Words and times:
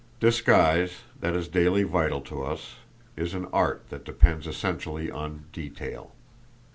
Disguise, 0.19 1.03
that 1.19 1.35
is 1.35 1.47
daily 1.47 1.83
vital 1.83 2.21
to 2.21 2.41
us, 2.41 2.77
is 3.15 3.35
an 3.35 3.45
art 3.53 3.83
that 3.91 4.03
depends 4.03 4.47
essentially 4.47 5.11
on 5.11 5.45
detail. 5.53 6.13